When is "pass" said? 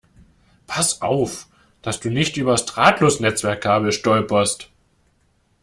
0.65-1.03